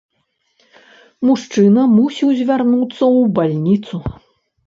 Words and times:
Мужчына 1.29 1.83
мусіў 1.97 2.29
звярнуцца 2.39 2.97
ў 3.17 3.21
бальніцу. 3.37 3.95